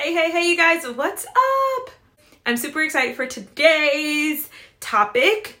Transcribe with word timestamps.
Hey, 0.00 0.14
hey, 0.14 0.30
hey, 0.30 0.48
you 0.48 0.56
guys, 0.56 0.86
what's 0.86 1.26
up? 1.26 1.90
I'm 2.46 2.56
super 2.56 2.82
excited 2.82 3.16
for 3.16 3.26
today's 3.26 4.48
topic, 4.78 5.60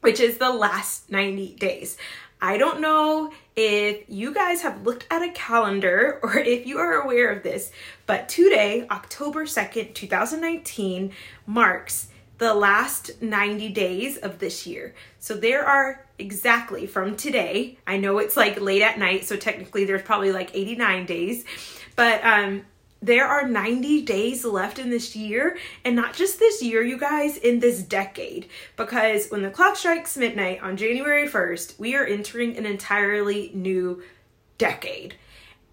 which 0.00 0.20
is 0.20 0.38
the 0.38 0.50
last 0.50 1.10
90 1.10 1.56
days. 1.56 1.98
I 2.40 2.56
don't 2.56 2.80
know 2.80 3.30
if 3.56 4.04
you 4.08 4.32
guys 4.32 4.62
have 4.62 4.86
looked 4.86 5.06
at 5.10 5.20
a 5.20 5.30
calendar 5.32 6.18
or 6.22 6.38
if 6.38 6.66
you 6.66 6.78
are 6.78 7.02
aware 7.02 7.30
of 7.30 7.42
this, 7.42 7.70
but 8.06 8.30
today, 8.30 8.86
October 8.90 9.44
2nd, 9.44 9.92
2019, 9.92 11.12
marks 11.44 12.08
the 12.38 12.54
last 12.54 13.20
90 13.20 13.68
days 13.68 14.16
of 14.16 14.38
this 14.38 14.66
year. 14.66 14.94
So 15.18 15.34
there 15.34 15.66
are 15.66 16.06
exactly 16.18 16.86
from 16.86 17.16
today, 17.16 17.76
I 17.86 17.98
know 17.98 18.16
it's 18.16 18.36
like 18.36 18.62
late 18.62 18.80
at 18.80 18.98
night, 18.98 19.26
so 19.26 19.36
technically 19.36 19.84
there's 19.84 20.00
probably 20.00 20.32
like 20.32 20.56
89 20.56 21.04
days, 21.04 21.44
but 21.96 22.24
um 22.24 22.64
there 23.00 23.26
are 23.26 23.46
90 23.46 24.02
days 24.02 24.44
left 24.44 24.78
in 24.78 24.90
this 24.90 25.14
year, 25.14 25.56
and 25.84 25.94
not 25.94 26.14
just 26.14 26.38
this 26.38 26.62
year, 26.62 26.82
you 26.82 26.98
guys, 26.98 27.36
in 27.36 27.60
this 27.60 27.82
decade. 27.82 28.48
Because 28.76 29.28
when 29.28 29.42
the 29.42 29.50
clock 29.50 29.76
strikes 29.76 30.16
midnight 30.16 30.62
on 30.62 30.76
January 30.76 31.28
1st, 31.28 31.78
we 31.78 31.94
are 31.94 32.04
entering 32.04 32.56
an 32.56 32.66
entirely 32.66 33.52
new 33.54 34.02
decade. 34.58 35.14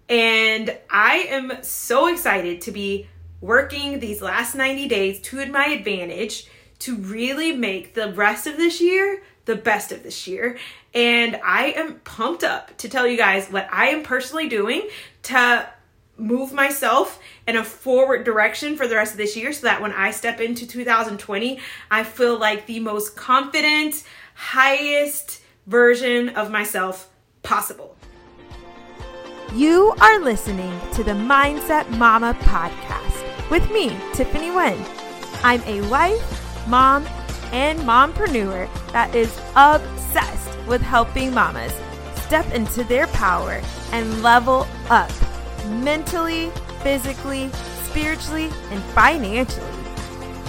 And 0.08 0.76
I 0.88 1.26
am 1.28 1.62
so 1.62 2.06
excited 2.06 2.60
to 2.62 2.70
be 2.70 3.08
working 3.40 3.98
these 3.98 4.22
last 4.22 4.54
90 4.54 4.88
days 4.88 5.20
to 5.20 5.44
my 5.46 5.66
advantage 5.66 6.48
to 6.78 6.96
really 6.96 7.52
make 7.52 7.94
the 7.94 8.12
rest 8.12 8.46
of 8.46 8.56
this 8.56 8.80
year 8.80 9.22
the 9.46 9.56
best 9.56 9.92
of 9.92 10.02
this 10.02 10.26
year. 10.26 10.58
And 10.94 11.40
I 11.44 11.72
am 11.76 12.00
pumped 12.00 12.44
up 12.44 12.76
to 12.78 12.88
tell 12.88 13.06
you 13.06 13.16
guys 13.16 13.48
what 13.48 13.68
I 13.72 13.88
am 13.88 14.02
personally 14.02 14.48
doing 14.48 14.88
to 15.24 15.68
move 16.18 16.52
myself 16.52 17.20
in 17.46 17.56
a 17.56 17.64
forward 17.64 18.24
direction 18.24 18.76
for 18.76 18.86
the 18.86 18.96
rest 18.96 19.12
of 19.12 19.18
this 19.18 19.36
year 19.36 19.52
so 19.52 19.66
that 19.66 19.80
when 19.80 19.92
I 19.92 20.10
step 20.10 20.40
into 20.40 20.66
2020, 20.66 21.58
I 21.90 22.04
feel 22.04 22.38
like 22.38 22.66
the 22.66 22.80
most 22.80 23.16
confident, 23.16 24.02
highest 24.34 25.42
version 25.66 26.30
of 26.30 26.50
myself 26.50 27.10
possible. 27.42 27.96
You 29.54 29.94
are 30.00 30.18
listening 30.20 30.78
to 30.94 31.04
the 31.04 31.12
Mindset 31.12 31.88
Mama 31.96 32.36
podcast 32.40 33.50
with 33.50 33.70
me, 33.70 33.96
Tiffany 34.12 34.50
Wen. 34.50 34.78
I'm 35.42 35.62
a 35.62 35.88
wife, 35.88 36.68
mom, 36.68 37.06
and 37.52 37.78
mompreneur 37.80 38.68
that 38.92 39.14
is 39.14 39.30
obsessed 39.54 40.58
with 40.66 40.82
helping 40.82 41.32
mamas 41.32 41.72
step 42.24 42.50
into 42.52 42.82
their 42.84 43.06
power 43.08 43.62
and 43.92 44.22
level 44.22 44.66
up 44.90 45.10
mentally, 45.66 46.50
physically, 46.82 47.50
spiritually, 47.84 48.50
and 48.70 48.82
financially. 48.94 49.66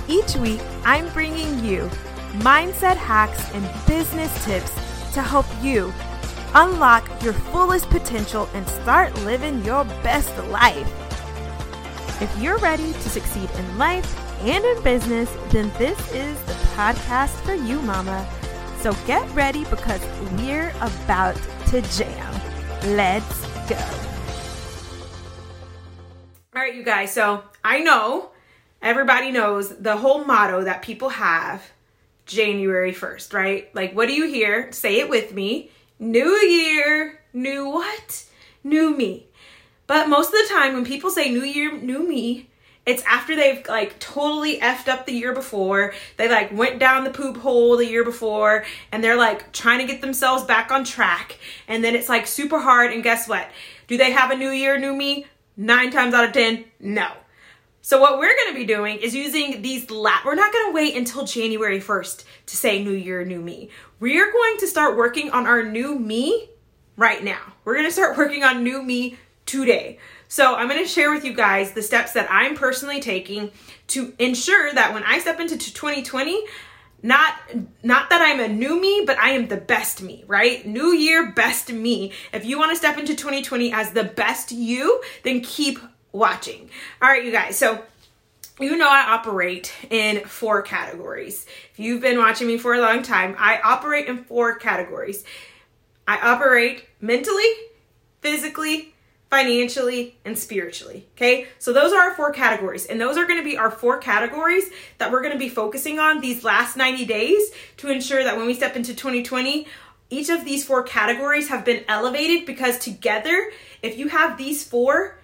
Each 0.07 0.35
week, 0.35 0.61
I'm 0.85 1.09
bringing 1.09 1.63
you 1.63 1.89
mindset 2.39 2.95
hacks 2.95 3.51
and 3.53 3.67
business 3.87 4.31
tips 4.45 4.73
to 5.13 5.21
help 5.21 5.45
you 5.61 5.93
unlock 6.53 7.09
your 7.23 7.33
fullest 7.33 7.89
potential 7.89 8.49
and 8.53 8.67
start 8.67 9.13
living 9.23 9.63
your 9.63 9.83
best 10.03 10.35
life. 10.47 10.87
If 12.21 12.35
you're 12.41 12.57
ready 12.57 12.93
to 12.93 13.09
succeed 13.09 13.49
in 13.51 13.77
life 13.77 14.05
and 14.41 14.63
in 14.63 14.83
business, 14.83 15.29
then 15.49 15.71
this 15.77 15.99
is 16.13 16.39
the 16.43 16.53
podcast 16.75 17.35
for 17.41 17.53
you, 17.53 17.81
mama. 17.81 18.27
So 18.79 18.93
get 19.05 19.29
ready 19.35 19.65
because 19.65 20.01
we're 20.33 20.73
about 20.81 21.35
to 21.67 21.81
jam. 21.81 22.41
Let's 22.95 23.45
go. 23.67 24.16
Right, 26.67 26.75
you 26.75 26.83
guys. 26.83 27.13
So 27.13 27.43
I 27.63 27.79
know 27.79 28.31
everybody 28.81 29.31
knows 29.31 29.69
the 29.69 29.95
whole 29.95 30.25
motto 30.25 30.65
that 30.65 30.81
people 30.81 31.07
have 31.07 31.63
January 32.25 32.91
1st, 32.91 33.33
right? 33.33 33.73
Like, 33.73 33.95
what 33.95 34.09
do 34.09 34.13
you 34.13 34.27
hear? 34.27 34.69
Say 34.73 34.99
it 34.99 35.09
with 35.09 35.33
me. 35.33 35.71
New 35.97 36.27
year, 36.27 37.21
new 37.31 37.69
what? 37.69 38.25
New 38.65 38.93
me. 38.93 39.27
But 39.87 40.09
most 40.09 40.27
of 40.27 40.33
the 40.33 40.53
time, 40.53 40.73
when 40.73 40.83
people 40.83 41.09
say 41.09 41.31
new 41.31 41.45
year, 41.45 41.71
new 41.71 42.05
me, 42.05 42.49
it's 42.85 43.01
after 43.03 43.37
they've 43.37 43.65
like 43.69 43.97
totally 43.99 44.59
effed 44.59 44.89
up 44.89 45.05
the 45.05 45.13
year 45.13 45.33
before. 45.33 45.93
They 46.17 46.27
like 46.27 46.51
went 46.51 46.79
down 46.79 47.05
the 47.05 47.11
poop 47.11 47.37
hole 47.37 47.77
the 47.77 47.87
year 47.87 48.03
before 48.03 48.65
and 48.91 49.01
they're 49.01 49.15
like 49.15 49.53
trying 49.53 49.79
to 49.79 49.87
get 49.87 50.01
themselves 50.01 50.43
back 50.43 50.69
on 50.73 50.83
track. 50.83 51.37
And 51.69 51.81
then 51.81 51.95
it's 51.95 52.09
like 52.09 52.27
super 52.27 52.59
hard. 52.59 52.91
And 52.91 53.03
guess 53.03 53.25
what? 53.25 53.49
Do 53.87 53.95
they 53.95 54.11
have 54.11 54.31
a 54.31 54.35
new 54.35 54.49
year, 54.49 54.77
new 54.77 54.93
me? 54.93 55.27
Nine 55.59 55.89
times 55.89 56.13
out 56.13 56.23
of 56.23 56.33
10, 56.33 56.65
no. 56.79 57.11
So 57.81 57.99
what 57.99 58.19
we're 58.19 58.35
going 58.35 58.53
to 58.53 58.59
be 58.59 58.65
doing 58.65 58.97
is 58.99 59.15
using 59.15 59.63
these 59.63 59.89
lap. 59.89 60.23
We're 60.23 60.35
not 60.35 60.53
going 60.53 60.67
to 60.67 60.73
wait 60.73 60.95
until 60.95 61.25
January 61.25 61.79
1st 61.79 62.25
to 62.45 62.57
say 62.57 62.83
new 62.83 62.91
year, 62.91 63.25
new 63.25 63.41
me. 63.41 63.69
We 63.99 64.19
are 64.19 64.31
going 64.31 64.57
to 64.59 64.67
start 64.67 64.97
working 64.97 65.31
on 65.31 65.47
our 65.47 65.63
new 65.63 65.97
me 65.97 66.49
right 66.95 67.23
now. 67.23 67.39
We're 67.65 67.73
going 67.73 67.87
to 67.87 67.91
start 67.91 68.17
working 68.17 68.43
on 68.43 68.63
new 68.63 68.83
me 68.83 69.17
today. 69.47 69.97
So 70.27 70.55
I'm 70.55 70.67
going 70.67 70.83
to 70.83 70.87
share 70.87 71.11
with 71.11 71.25
you 71.25 71.33
guys 71.33 71.71
the 71.71 71.81
steps 71.81 72.11
that 72.11 72.27
I'm 72.29 72.55
personally 72.55 72.99
taking 72.99 73.51
to 73.87 74.13
ensure 74.19 74.73
that 74.73 74.93
when 74.93 75.03
I 75.03 75.19
step 75.19 75.39
into 75.39 75.57
2020, 75.57 76.43
not 77.07 77.35
not 77.83 78.09
that 78.09 78.21
I'm 78.21 78.41
a 78.41 78.49
new 78.49 78.79
me, 78.79 79.03
but 79.05 79.17
I 79.17 79.29
am 79.29 79.47
the 79.47 79.55
best 79.55 80.01
me, 80.01 80.25
right? 80.27 80.65
New 80.67 80.93
year, 80.93 81.31
best 81.31 81.71
me. 81.71 82.11
If 82.33 82.43
you 82.43 82.59
want 82.59 82.71
to 82.71 82.75
step 82.75 82.97
into 82.97 83.15
2020 83.15 83.71
as 83.71 83.91
the 83.91 84.03
best 84.03 84.51
you, 84.51 85.01
then 85.23 85.39
keep 85.39 85.79
watching. 86.11 86.69
All 87.01 87.07
right, 87.07 87.23
you 87.23 87.31
guys. 87.31 87.57
So 87.57 87.81
you 88.59 88.75
know 88.75 88.89
I 88.89 89.13
operate 89.13 89.73
in 89.89 90.25
four 90.25 90.61
categories. 90.63 91.45
If 91.71 91.79
you've 91.79 92.01
been 92.01 92.17
watching 92.17 92.45
me 92.45 92.57
for 92.57 92.73
a 92.73 92.81
long 92.81 93.03
time, 93.03 93.37
I 93.39 93.61
operate 93.63 94.07
in 94.07 94.25
four 94.25 94.55
categories. 94.55 95.23
I 96.05 96.19
operate 96.19 96.89
mentally, 96.99 97.49
physically, 98.19 98.93
financially, 99.29 100.17
and 100.23 100.37
spiritually. 100.37 101.07
Okay, 101.15 101.47
so 101.59 101.73
those 101.73 101.91
are 101.91 102.09
our 102.09 102.15
four 102.15 102.31
categories, 102.31 102.85
and 102.85 102.99
those 102.99 103.17
are 103.17 103.25
going 103.25 103.39
to 103.39 103.43
be 103.43 103.57
our 103.57 103.71
four 103.71 103.97
categories 103.97 104.69
that 104.99 105.11
we're 105.11 105.21
going 105.21 105.33
to 105.33 105.39
be 105.39 105.49
focusing 105.49 105.99
on 105.99 106.21
these 106.21 106.43
last 106.43 106.77
90 106.77 107.05
days 107.05 107.51
to 107.77 107.89
ensure 107.89 108.23
that 108.23 108.37
when 108.37 108.47
we 108.47 108.53
step 108.53 108.75
into 108.75 108.95
2020, 108.95 109.67
each 110.09 110.29
of 110.29 110.45
these 110.45 110.65
four 110.65 110.83
categories 110.83 111.49
have 111.49 111.65
been 111.65 111.83
elevated 111.87 112.45
because 112.45 112.79
together, 112.79 113.51
if 113.81 113.97
you 113.97 114.07
have 114.07 114.37
these 114.37 114.63
four 114.63 115.19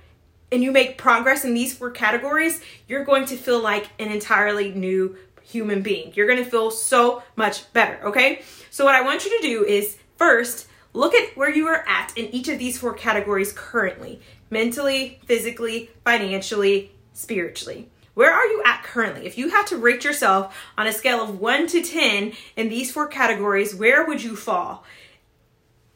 and 0.52 0.62
you 0.62 0.72
make 0.72 0.98
progress 0.98 1.46
in 1.46 1.54
these 1.54 1.74
four 1.74 1.90
categories, 1.90 2.62
you're 2.88 3.06
going 3.06 3.26
to 3.26 3.38
feel 3.38 3.62
like 3.62 3.88
an 4.00 4.12
entirely 4.12 4.74
new 4.74 5.18
human 5.42 5.82
being. 5.82 6.12
You're 6.16 6.28
going 6.28 6.44
to 6.44 6.50
feel 6.50 6.72
so 6.72 7.24
much 7.36 7.72
better, 7.72 8.06
okay? 8.08 8.42
So, 8.70 8.84
what 8.84 8.96
I 8.96 9.02
want 9.02 9.24
you 9.24 9.40
to 9.40 9.48
do 9.48 9.64
is 9.64 9.98
first, 10.18 10.68
Look 10.94 11.16
at 11.16 11.36
where 11.36 11.50
you 11.50 11.68
are 11.68 11.84
at 11.88 12.16
in 12.16 12.26
each 12.28 12.48
of 12.48 12.60
these 12.60 12.78
four 12.78 12.94
categories 12.94 13.52
currently 13.52 14.22
mentally, 14.54 15.20
physically, 15.26 15.90
financially, 16.06 16.92
spiritually. 17.12 17.90
Where 18.14 18.32
are 18.32 18.46
you 18.46 18.62
at 18.64 18.84
currently? 18.84 19.26
If 19.26 19.38
you 19.38 19.50
had 19.50 19.66
to 19.68 19.78
rate 19.78 20.06
yourself 20.06 20.56
on 20.78 20.86
a 20.86 20.94
scale 20.94 21.22
of 21.22 21.42
1 21.42 21.68
to 21.68 21.82
10 21.82 22.34
in 22.56 22.70
these 22.70 22.92
four 22.92 23.08
categories, 23.08 23.76
where 23.76 24.06
would 24.06 24.24
you 24.24 24.36
fall? 24.36 24.86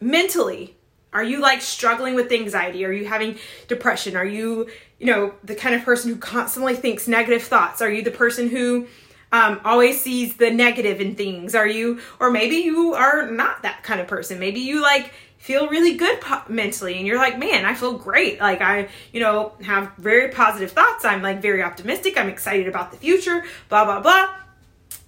Mentally, 0.02 0.76
are 1.14 1.24
you 1.24 1.40
like 1.40 1.62
struggling 1.62 2.16
with 2.16 2.32
anxiety? 2.32 2.84
Are 2.84 2.92
you 2.92 3.06
having 3.06 3.38
depression? 3.68 4.16
Are 4.16 4.26
you, 4.26 4.68
you 5.00 5.06
know, 5.06 5.34
the 5.44 5.56
kind 5.56 5.76
of 5.76 5.84
person 5.84 6.12
who 6.12 6.18
constantly 6.18 6.76
thinks 6.76 7.08
negative 7.08 7.44
thoughts? 7.44 7.82
Are 7.82 7.92
you 7.92 8.02
the 8.02 8.12
person 8.12 8.50
who 8.50 8.88
um, 9.32 9.60
always 9.64 10.02
sees 10.02 10.38
the 10.38 10.52
negative 10.52 11.02
in 11.02 11.16
things? 11.16 11.56
Are 11.56 11.68
you, 11.68 12.00
or 12.20 12.32
maybe 12.32 12.58
you 12.58 12.94
are 12.94 13.30
not 13.30 13.64
that 13.64 13.84
kind 13.84 14.00
of 14.00 14.08
person. 14.08 14.40
Maybe 14.40 14.62
you 14.62 14.82
like 14.82 15.12
feel 15.38 15.68
really 15.68 15.96
good 15.96 16.20
po- 16.20 16.44
mentally 16.50 16.98
and 16.98 17.06
you're 17.06 17.18
like, 17.18 17.38
man, 17.38 17.66
I 17.66 17.74
feel 17.74 17.98
great. 17.98 18.40
Like 18.40 18.62
I, 18.62 18.90
you 19.12 19.20
know, 19.20 19.54
have 19.64 19.92
very 19.98 20.30
positive 20.30 20.72
thoughts. 20.72 21.06
I'm 21.06 21.22
like 21.22 21.42
very 21.42 21.62
optimistic. 21.62 22.18
I'm 22.18 22.30
excited 22.30 22.68
about 22.68 22.92
the 22.92 22.98
future, 22.98 23.44
blah, 23.70 23.86
blah, 23.86 24.02
blah. 24.02 24.34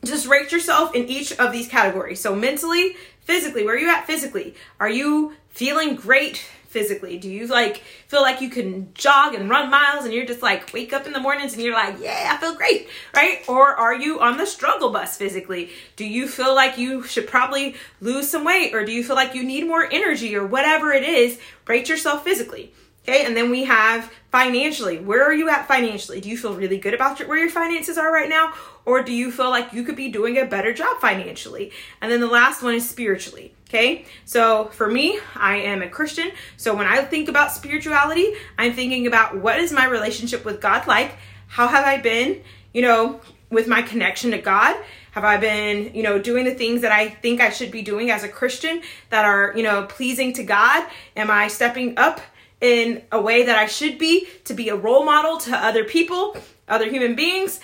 Just 0.04 0.28
rate 0.28 0.52
yourself 0.52 0.96
in 0.96 1.08
each 1.08 1.34
of 1.34 1.52
these 1.52 1.68
categories. 1.68 2.22
So 2.22 2.36
mentally, 2.36 2.96
physically, 3.22 3.66
where 3.66 3.76
are 3.76 3.80
you 3.80 3.90
at 3.90 4.08
physically? 4.08 4.56
Are 4.80 4.90
you 4.90 5.34
feeling 5.50 5.96
great 5.96 6.46
physically? 6.70 7.18
Do 7.18 7.30
you 7.30 7.48
like 7.48 7.78
feel 8.08 8.22
like 8.22 8.42
you 8.42 8.50
can 8.50 8.94
jog 8.94 9.34
and 9.34 9.50
run 9.50 9.70
miles 9.70 10.06
and 10.06 10.14
you're 10.14 10.26
just 10.26 10.42
like 10.42 10.72
wake 10.74 10.94
up 10.94 11.06
in 11.06 11.14
the 11.14 11.20
mornings 11.20 11.54
and 11.54 11.62
you're 11.62 11.74
like, 11.74 11.98
yeah, 12.00 12.32
I 12.34 12.38
feel 12.38 12.56
great, 12.56 12.88
right? 13.14 13.44
Or 13.48 13.76
are 13.76 13.96
you 13.96 14.20
on 14.22 14.38
the 14.38 14.46
struggle 14.46 14.92
bus 14.92 15.18
physically? 15.18 15.72
Do 15.96 16.06
you 16.06 16.28
feel 16.28 16.56
like 16.56 16.78
you 16.78 17.04
should 17.04 17.28
probably 17.28 17.76
lose 18.00 18.30
some 18.30 18.46
weight 18.46 18.74
or 18.74 18.86
do 18.86 18.92
you 18.92 19.04
feel 19.04 19.16
like 19.16 19.34
you 19.34 19.44
need 19.44 19.68
more 19.68 19.92
energy 19.92 20.36
or 20.36 20.46
whatever 20.46 20.92
it 20.92 21.04
is? 21.04 21.40
Rate 21.68 21.90
yourself 21.90 22.24
physically. 22.24 22.72
Okay, 23.04 23.26
and 23.26 23.36
then 23.36 23.50
we 23.50 23.64
have 23.64 24.12
financially. 24.32 25.00
Where 25.00 25.24
are 25.24 25.34
you 25.34 25.50
at 25.50 25.68
financially? 25.68 26.22
Do 26.22 26.30
you 26.30 26.38
feel 26.38 26.54
really 26.54 26.78
good 26.78 26.94
about 26.94 27.20
your, 27.20 27.28
where 27.28 27.40
your 27.40 27.50
finances 27.50 27.98
are 27.98 28.12
right 28.12 28.30
now? 28.30 28.54
Or 28.86 29.02
do 29.02 29.12
you 29.12 29.32
feel 29.32 29.50
like 29.50 29.74
you 29.74 29.84
could 29.84 29.96
be 29.96 30.10
doing 30.10 30.38
a 30.38 30.46
better 30.46 30.74
job 30.74 31.00
financially? 31.00 31.72
And 32.02 32.12
then 32.12 32.20
the 32.20 32.28
last 32.28 32.62
one 32.62 32.76
is 32.76 32.88
spiritually. 32.88 33.54
Okay, 33.68 34.06
so 34.26 34.66
for 34.66 34.90
me, 34.90 35.20
I 35.36 35.58
am 35.58 35.84
a 35.84 35.90
Christian. 35.90 36.32
So 36.58 36.76
when 36.76 36.88
I 36.88 37.04
think 37.04 37.30
about 37.30 37.52
spirituality, 37.52 38.34
I'm 38.58 38.74
thinking 38.74 39.06
about 39.06 39.38
what 39.38 39.60
is 39.60 39.72
my 39.72 39.86
relationship 39.86 40.44
with 40.44 40.60
God 40.60 40.88
like? 40.88 41.16
How 41.48 41.68
have 41.68 41.86
I 41.86 41.98
been, 41.98 42.42
you 42.74 42.82
know, 42.82 43.22
with 43.52 43.68
my 43.68 43.84
connection 43.84 44.32
to 44.32 44.40
God? 44.40 44.76
Have 45.12 45.24
I 45.24 45.38
been, 45.38 45.94
you 45.94 46.02
know, 46.02 46.20
doing 46.20 46.46
the 46.46 46.54
things 46.54 46.82
that 46.82 46.92
I 46.92 47.10
think 47.10 47.42
I 47.42 47.50
should 47.50 47.72
be 47.72 47.82
doing 47.82 48.10
as 48.10 48.24
a 48.24 48.30
Christian 48.30 48.82
that 49.10 49.26
are, 49.26 49.54
you 49.56 49.64
know, 49.64 49.84
pleasing 49.84 50.34
to 50.34 50.44
God? 50.44 50.88
Am 51.16 51.30
I 51.30 51.48
stepping 51.48 51.98
up 51.98 52.22
in 52.62 53.04
a 53.12 53.22
way 53.22 53.44
that 53.44 53.58
I 53.58 53.66
should 53.66 53.98
be 53.98 54.28
to 54.46 54.54
be 54.54 54.70
a 54.70 54.76
role 54.76 55.06
model 55.06 55.38
to 55.40 55.56
other 55.56 55.84
people, 55.84 56.38
other 56.68 56.90
human 56.90 57.16
beings? 57.16 57.60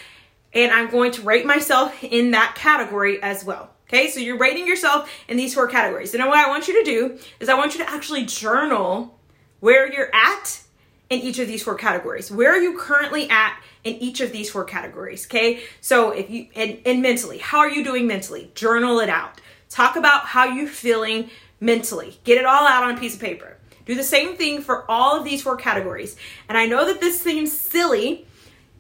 And 0.54 0.72
I'm 0.72 0.90
going 0.90 1.12
to 1.14 1.22
rate 1.22 1.46
myself 1.46 2.04
in 2.04 2.32
that 2.32 2.56
category 2.56 3.22
as 3.22 3.44
well. 3.44 3.72
Okay, 3.88 4.10
so 4.10 4.20
you're 4.20 4.38
rating 4.38 4.66
yourself 4.66 5.12
in 5.28 5.38
these 5.38 5.54
four 5.54 5.68
categories. 5.68 6.14
And 6.16 6.26
what 6.26 6.38
I 6.38 6.50
want 6.50 6.68
you 6.68 6.84
to 6.84 6.90
do 6.90 7.20
is 7.40 7.50
I 7.50 7.56
want 7.56 7.76
you 7.76 7.84
to 7.84 7.90
actually 7.90 8.26
journal 8.26 9.20
where 9.60 9.92
you're 9.92 10.14
at 10.14 10.62
in 11.10 11.20
each 11.20 11.40
of 11.40 11.48
these 11.48 11.62
four 11.62 11.76
categories. 11.76 12.32
Where 12.32 12.52
are 12.52 12.60
you 12.60 12.78
currently 12.78 13.30
at 13.30 13.62
in 13.84 13.96
each 13.96 14.22
of 14.22 14.32
these 14.32 14.50
four 14.50 14.64
categories? 14.64 15.26
Okay. 15.28 15.62
So 15.82 16.12
if 16.12 16.30
you, 16.30 16.48
and, 16.56 16.80
and 16.86 17.02
mentally, 17.02 17.38
how 17.38 17.60
are 17.60 17.70
you 17.70 17.84
doing 17.84 18.08
mentally? 18.08 18.52
Journal 18.56 19.00
it 19.00 19.10
out. 19.10 19.40
Talk 19.70 19.96
about 19.96 20.26
how 20.26 20.46
you're 20.46 20.68
feeling 20.68 21.30
mentally. 21.60 22.20
Get 22.24 22.38
it 22.38 22.46
all 22.46 22.68
out 22.68 22.84
on 22.84 22.96
a 22.96 23.00
piece 23.00 23.16
of 23.16 23.22
paper. 23.22 23.58
Do 23.86 23.96
the 23.96 24.04
same 24.04 24.36
thing 24.36 24.62
for 24.62 24.90
all 24.90 25.18
of 25.18 25.24
these 25.24 25.42
four 25.42 25.58
categories. 25.58 26.16
And 26.50 26.58
I 26.58 26.66
know 26.66 26.86
that 26.86 27.00
this 27.00 27.22
seems 27.22 27.52
silly, 27.52 28.26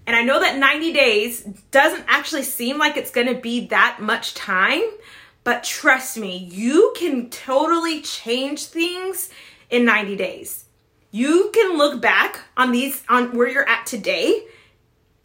and 0.08 0.16
I 0.16 0.24
know 0.24 0.40
that 0.40 0.58
90 0.58 0.94
days 0.94 1.42
doesn't 1.72 2.06
actually 2.08 2.44
seem 2.44 2.78
like 2.78 2.98
it's 2.98 3.12
to 3.12 3.36
be 3.36 3.68
that 3.68 3.98
much 4.00 4.34
time, 4.34 4.84
but 5.44 5.64
trust 5.64 6.18
me, 6.18 6.38
you 6.38 6.94
can 6.98 7.30
totally 7.30 8.02
change 8.02 8.66
things 8.66 9.30
in 9.70 9.86
90 9.86 10.16
days 10.16 10.66
you 11.16 11.50
can 11.54 11.78
look 11.78 12.02
back 12.02 12.42
on 12.58 12.74
these 12.74 13.02
on 13.08 13.38
where 13.38 13.48
you're 13.48 13.70
at 13.70 13.86
today 13.86 14.46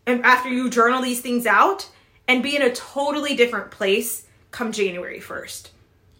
and 0.06 0.24
after 0.24 0.48
you 0.48 0.70
journal 0.70 1.02
these 1.02 1.20
things 1.20 1.46
out 1.46 1.88
and 2.28 2.44
be 2.44 2.54
in 2.54 2.62
a 2.62 2.72
totally 2.72 3.34
different 3.34 3.72
place 3.72 4.24
come 4.52 4.70
January 4.70 5.18
1st. 5.18 5.70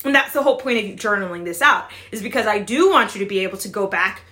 And 0.04 0.14
that's 0.14 0.32
the 0.32 0.42
whole 0.42 0.56
point 0.56 0.78
of 0.78 0.96
journaling 0.96 1.44
this 1.44 1.60
out 1.60 1.90
is 2.10 2.22
because 2.22 2.46
I 2.46 2.58
do 2.58 2.90
want 2.90 3.14
you 3.14 3.20
to 3.20 3.26
be 3.26 3.40
able 3.40 3.58
to 3.58 3.68
go 3.68 3.86
back 3.86 4.22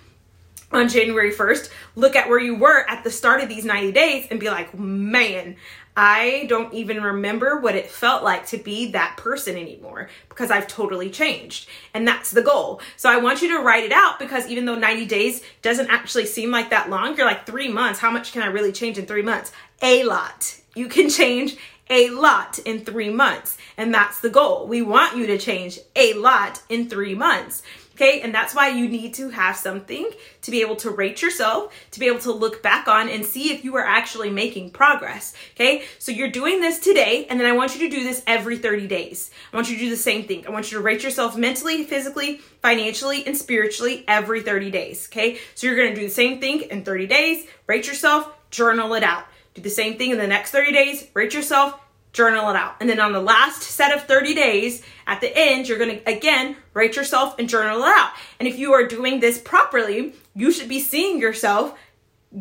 on 0.71 0.87
January 0.87 1.31
1st, 1.31 1.69
look 1.95 2.15
at 2.15 2.29
where 2.29 2.39
you 2.39 2.55
were 2.55 2.87
at 2.89 3.03
the 3.03 3.11
start 3.11 3.41
of 3.41 3.49
these 3.49 3.65
90 3.65 3.91
days 3.91 4.27
and 4.29 4.39
be 4.39 4.49
like, 4.49 4.77
man, 4.77 5.55
I 5.97 6.45
don't 6.47 6.73
even 6.73 7.01
remember 7.01 7.59
what 7.59 7.75
it 7.75 7.89
felt 7.89 8.23
like 8.23 8.47
to 8.47 8.57
be 8.57 8.91
that 8.91 9.17
person 9.17 9.57
anymore 9.57 10.09
because 10.29 10.51
I've 10.51 10.67
totally 10.67 11.09
changed. 11.09 11.67
And 11.93 12.07
that's 12.07 12.31
the 12.31 12.41
goal. 12.41 12.81
So 12.95 13.09
I 13.09 13.17
want 13.17 13.41
you 13.41 13.49
to 13.57 13.63
write 13.63 13.83
it 13.83 13.91
out 13.91 14.19
because 14.19 14.47
even 14.47 14.65
though 14.65 14.75
90 14.75 15.05
days 15.07 15.41
doesn't 15.61 15.89
actually 15.89 16.25
seem 16.25 16.51
like 16.51 16.69
that 16.69 16.89
long, 16.89 17.17
you're 17.17 17.25
like 17.25 17.45
three 17.45 17.67
months. 17.67 17.99
How 17.99 18.11
much 18.11 18.31
can 18.31 18.43
I 18.43 18.47
really 18.47 18.71
change 18.71 18.97
in 18.97 19.07
three 19.07 19.23
months? 19.23 19.51
A 19.81 20.03
lot. 20.03 20.55
You 20.75 20.87
can 20.87 21.09
change 21.09 21.57
a 21.89 22.09
lot 22.09 22.59
in 22.59 22.85
three 22.85 23.09
months. 23.09 23.57
And 23.77 23.93
that's 23.93 24.19
the 24.19 24.29
goal. 24.29 24.67
We 24.67 24.81
want 24.81 25.17
you 25.17 25.27
to 25.27 25.37
change 25.37 25.79
a 25.95 26.13
lot 26.13 26.61
in 26.69 26.89
three 26.89 27.15
months. 27.15 27.63
Okay, 27.99 28.21
and 28.21 28.33
that's 28.33 28.55
why 28.55 28.69
you 28.69 28.87
need 28.87 29.13
to 29.15 29.27
have 29.27 29.57
something 29.57 30.09
to 30.43 30.51
be 30.51 30.61
able 30.61 30.77
to 30.77 30.89
rate 30.89 31.21
yourself, 31.21 31.73
to 31.91 31.99
be 31.99 32.07
able 32.07 32.21
to 32.21 32.31
look 32.31 32.63
back 32.63 32.87
on 32.87 33.09
and 33.09 33.25
see 33.25 33.51
if 33.51 33.65
you 33.65 33.75
are 33.75 33.85
actually 33.85 34.29
making 34.29 34.69
progress. 34.69 35.33
Okay, 35.53 35.83
so 35.97 36.13
you're 36.13 36.31
doing 36.31 36.61
this 36.61 36.79
today, 36.79 37.27
and 37.29 37.37
then 37.37 37.45
I 37.45 37.51
want 37.51 37.75
you 37.75 37.89
to 37.89 37.93
do 37.93 38.05
this 38.05 38.23
every 38.25 38.57
30 38.57 38.87
days. 38.87 39.31
I 39.51 39.57
want 39.57 39.69
you 39.69 39.75
to 39.75 39.83
do 39.83 39.89
the 39.89 39.97
same 39.97 40.23
thing. 40.23 40.47
I 40.47 40.49
want 40.49 40.71
you 40.71 40.77
to 40.77 40.83
rate 40.83 41.03
yourself 41.03 41.35
mentally, 41.35 41.83
physically, 41.83 42.37
financially, 42.61 43.27
and 43.27 43.35
spiritually 43.35 44.05
every 44.07 44.43
30 44.43 44.71
days. 44.71 45.09
Okay, 45.11 45.37
so 45.53 45.67
you're 45.67 45.75
gonna 45.75 45.93
do 45.93 46.07
the 46.07 46.09
same 46.09 46.39
thing 46.39 46.61
in 46.61 46.85
30 46.85 47.05
days, 47.05 47.47
rate 47.67 47.85
yourself, 47.85 48.31
journal 48.49 48.93
it 48.93 49.03
out. 49.03 49.25
Do 49.59 49.63
the 49.63 49.69
same 49.69 49.97
thing 49.97 50.11
in 50.11 50.17
the 50.17 50.25
next 50.25 50.51
30 50.51 50.71
days, 50.71 51.07
rate 51.13 51.33
yourself, 51.33 51.77
journal 52.13 52.49
it 52.49 52.55
out. 52.55 52.75
And 52.79 52.89
then 52.89 53.01
on 53.01 53.11
the 53.11 53.19
last 53.19 53.61
set 53.61 53.93
of 53.93 54.03
30 54.03 54.33
days, 54.33 54.81
at 55.05 55.19
the 55.19 55.37
end, 55.37 55.67
you're 55.67 55.77
to 55.77 56.09
again 56.09 56.55
rate 56.73 56.95
yourself 56.95 57.37
and 57.37 57.49
journal 57.49 57.83
it 57.83 57.87
out. 57.87 58.11
And 58.39 58.47
if 58.47 58.57
you 58.57 58.71
are 58.71 58.87
doing 58.87 59.19
this 59.19 59.37
properly, 59.37 60.15
you 60.33 60.53
should 60.53 60.69
be 60.69 60.79
seeing 60.79 61.19
yourself 61.19 61.77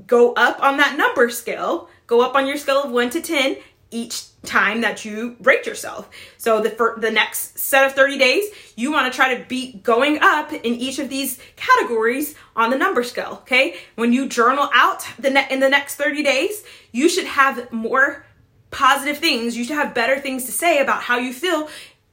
go 0.07 0.33
up 0.35 0.63
on 0.63 0.77
that 0.77 0.97
number 0.97 1.29
scale, 1.31 1.89
go 2.07 2.21
up 2.21 2.37
on 2.37 2.47
your 2.47 2.57
scale 2.57 2.85
of 2.85 2.93
1 2.93 3.11
to 3.11 3.21
10 3.21 3.57
each 3.91 4.28
time 4.45 4.83
that 4.83 5.05
you 5.05 5.37
rate 5.41 5.67
yourself. 5.67 6.09
So 6.37 6.61
the 6.61 6.71
for 6.71 6.97
the 6.99 7.11
next 7.11 7.59
set 7.59 7.85
of 7.85 7.93
30 7.93 8.19
days, 8.19 8.45
you 8.77 8.93
want 8.93 9.13
to 9.13 9.17
try 9.17 9.35
to 9.35 9.45
be 9.45 9.75
going 9.83 10.19
up 10.21 10.53
in 10.53 10.75
each 10.75 10.99
of 10.99 11.09
these 11.09 11.39
categories 11.57 12.35
on 12.55 12.71
the 12.71 12.79
number 12.79 13.03
scale, 13.03 13.41
okay? 13.43 13.77
When 13.97 14.13
you 14.13 14.29
journal 14.29 14.71
out 14.73 15.07
the 15.19 15.31
ne- 15.31 15.49
in 15.51 15.61
the 15.61 15.69
next 15.69 15.97
30 15.97 16.23
days, 16.23 16.63
you 16.93 17.09
should 17.09 17.27
have 17.27 17.73
more 17.73 18.25
positive 18.71 19.19
things. 19.19 19.57
You 19.57 19.65
should 19.65 19.77
have 19.77 19.95
better 19.95 20.21
things 20.21 20.45
to 20.45 20.53
say 20.53 20.79
about 20.79 21.03
how 21.03 21.19
you 21.19 21.33
feel 21.33 21.69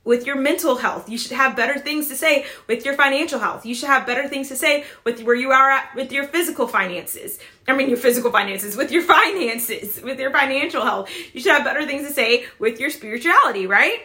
with 0.06 0.26
your 0.26 0.38
mental 0.38 0.78
health. 0.78 1.10
You 1.10 1.18
should 1.18 1.34
have 1.34 1.56
better 1.56 1.78
things 1.78 2.08
to 2.08 2.16
say 2.16 2.46
with 2.68 2.86
your 2.86 2.94
financial 2.94 3.40
health. 3.40 3.66
You 3.66 3.76
should 3.76 3.90
have 3.90 4.06
better 4.06 4.30
things 4.30 4.48
to 4.50 4.56
say 4.56 4.86
with 5.04 5.22
where 5.24 5.36
you 5.36 5.52
are 5.52 5.72
at 5.72 5.94
with 5.96 6.14
your 6.14 6.24
physical 6.26 6.68
finances. 6.68 7.40
I 7.68 7.76
mean, 7.76 7.90
your 7.90 7.98
physical 7.98 8.32
finances, 8.32 8.78
with 8.78 8.92
your 8.92 9.02
finances, 9.16 10.02
with 10.02 10.20
your 10.20 10.32
financial 10.32 10.84
health. 10.84 11.10
You 11.34 11.42
should 11.42 11.52
have 11.52 11.66
better 11.66 11.86
things 11.86 12.08
to 12.08 12.14
say 12.14 12.46
with 12.60 12.80
your 12.80 12.90
spirituality, 12.90 13.68
right? 13.68 14.00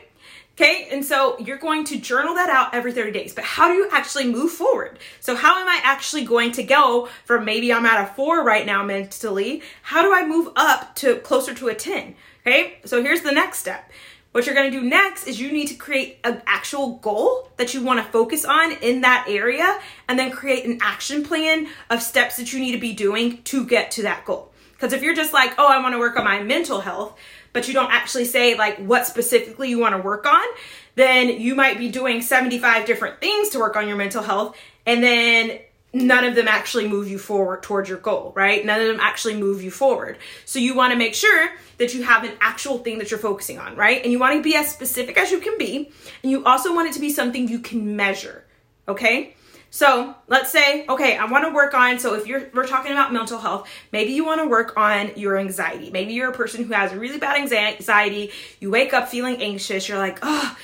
Okay, 0.54 0.88
and 0.90 1.02
so 1.02 1.38
you're 1.38 1.56
going 1.56 1.84
to 1.84 1.98
journal 1.98 2.34
that 2.34 2.50
out 2.50 2.74
every 2.74 2.92
30 2.92 3.12
days. 3.12 3.32
But 3.32 3.44
how 3.44 3.68
do 3.68 3.74
you 3.74 3.88
actually 3.92 4.30
move 4.30 4.50
forward? 4.50 4.98
So, 5.20 5.34
how 5.34 5.58
am 5.58 5.66
I 5.66 5.80
actually 5.82 6.24
going 6.24 6.52
to 6.52 6.62
go 6.62 7.08
from 7.24 7.46
maybe 7.46 7.72
I'm 7.72 7.86
at 7.86 8.02
a 8.02 8.12
four 8.12 8.44
right 8.44 8.66
now 8.66 8.84
mentally? 8.84 9.62
How 9.80 10.02
do 10.02 10.12
I 10.12 10.26
move 10.26 10.52
up 10.56 10.94
to 10.96 11.16
closer 11.20 11.54
to 11.54 11.68
a 11.68 11.74
10? 11.74 12.14
Okay, 12.46 12.78
so 12.84 13.02
here's 13.02 13.22
the 13.22 13.32
next 13.32 13.58
step. 13.58 13.90
What 14.32 14.46
you're 14.46 14.54
gonna 14.54 14.70
do 14.70 14.82
next 14.82 15.26
is 15.26 15.40
you 15.40 15.50
need 15.50 15.66
to 15.68 15.74
create 15.74 16.18
an 16.22 16.40
actual 16.46 16.96
goal 16.96 17.50
that 17.56 17.74
you 17.74 17.82
wanna 17.82 18.04
focus 18.04 18.44
on 18.44 18.72
in 18.74 19.00
that 19.00 19.26
area 19.28 19.80
and 20.08 20.16
then 20.16 20.30
create 20.30 20.64
an 20.64 20.78
action 20.80 21.24
plan 21.24 21.66
of 21.90 22.00
steps 22.00 22.36
that 22.36 22.52
you 22.52 22.60
need 22.60 22.72
to 22.72 22.78
be 22.78 22.92
doing 22.92 23.42
to 23.42 23.66
get 23.66 23.90
to 23.92 24.02
that 24.02 24.24
goal. 24.24 24.52
Because 24.72 24.92
if 24.92 25.02
you're 25.02 25.16
just 25.16 25.32
like, 25.32 25.54
oh, 25.58 25.66
I 25.66 25.82
wanna 25.82 25.98
work 25.98 26.16
on 26.16 26.24
my 26.24 26.42
mental 26.44 26.80
health, 26.80 27.18
but 27.52 27.66
you 27.66 27.74
don't 27.74 27.90
actually 27.90 28.24
say 28.24 28.56
like 28.56 28.78
what 28.78 29.04
specifically 29.04 29.68
you 29.68 29.80
wanna 29.80 29.98
work 29.98 30.24
on, 30.26 30.46
then 30.94 31.40
you 31.40 31.56
might 31.56 31.76
be 31.76 31.90
doing 31.90 32.22
75 32.22 32.86
different 32.86 33.20
things 33.20 33.48
to 33.48 33.58
work 33.58 33.74
on 33.74 33.88
your 33.88 33.96
mental 33.96 34.22
health 34.22 34.56
and 34.86 35.02
then 35.02 35.58
none 35.92 36.24
of 36.24 36.34
them 36.34 36.48
actually 36.48 36.88
move 36.88 37.08
you 37.08 37.18
forward 37.18 37.62
towards 37.62 37.88
your 37.88 37.98
goal, 37.98 38.32
right? 38.36 38.64
None 38.64 38.80
of 38.80 38.86
them 38.86 39.00
actually 39.00 39.34
move 39.36 39.62
you 39.62 39.70
forward. 39.70 40.18
So 40.44 40.58
you 40.58 40.74
want 40.74 40.92
to 40.92 40.98
make 40.98 41.14
sure 41.14 41.50
that 41.78 41.94
you 41.94 42.02
have 42.02 42.24
an 42.24 42.32
actual 42.40 42.78
thing 42.78 42.98
that 42.98 43.10
you're 43.10 43.18
focusing 43.18 43.58
on, 43.58 43.74
right? 43.76 44.02
And 44.02 44.12
you 44.12 44.18
want 44.18 44.36
to 44.36 44.42
be 44.42 44.54
as 44.54 44.70
specific 44.70 45.18
as 45.18 45.30
you 45.30 45.40
can 45.40 45.58
be. 45.58 45.90
And 46.22 46.30
you 46.30 46.44
also 46.44 46.74
want 46.74 46.88
it 46.88 46.94
to 46.94 47.00
be 47.00 47.10
something 47.10 47.48
you 47.48 47.58
can 47.58 47.96
measure, 47.96 48.44
okay? 48.86 49.34
So 49.70 50.14
let's 50.26 50.50
say, 50.50 50.84
okay, 50.88 51.16
I 51.16 51.26
want 51.26 51.44
to 51.44 51.54
work 51.54 51.74
on. 51.74 51.98
So 52.00 52.14
if 52.14 52.26
you're 52.26 52.50
we're 52.52 52.66
talking 52.66 52.90
about 52.90 53.12
mental 53.12 53.38
health, 53.38 53.68
maybe 53.92 54.12
you 54.12 54.24
want 54.24 54.40
to 54.40 54.48
work 54.48 54.76
on 54.76 55.12
your 55.16 55.38
anxiety. 55.38 55.90
Maybe 55.90 56.12
you're 56.12 56.30
a 56.30 56.34
person 56.34 56.64
who 56.64 56.72
has 56.74 56.92
really 56.92 57.18
bad 57.18 57.36
anxiety. 57.40 58.32
You 58.58 58.70
wake 58.70 58.92
up 58.92 59.08
feeling 59.08 59.40
anxious. 59.40 59.88
You're 59.88 59.98
like, 59.98 60.18
oh, 60.22 60.56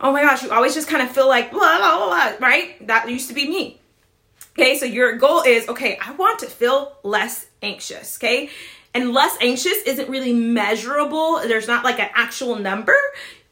oh 0.00 0.12
my 0.12 0.22
gosh, 0.22 0.42
you 0.42 0.50
always 0.50 0.74
just 0.74 0.88
kind 0.88 1.02
of 1.02 1.10
feel 1.10 1.28
like 1.28 1.52
blah 1.52 1.78
blah 1.78 2.06
blah, 2.06 2.46
right? 2.46 2.84
That 2.88 3.08
used 3.08 3.28
to 3.28 3.34
be 3.34 3.48
me. 3.48 3.80
Okay, 4.58 4.76
so 4.76 4.86
your 4.86 5.14
goal 5.18 5.42
is 5.42 5.68
okay, 5.68 5.96
I 6.04 6.10
want 6.14 6.40
to 6.40 6.46
feel 6.46 6.96
less 7.04 7.46
anxious, 7.62 8.18
okay? 8.18 8.50
And 8.92 9.12
less 9.12 9.36
anxious 9.40 9.82
isn't 9.86 10.08
really 10.08 10.32
measurable. 10.32 11.38
There's 11.38 11.68
not 11.68 11.84
like 11.84 12.00
an 12.00 12.08
actual 12.12 12.56
number, 12.56 12.96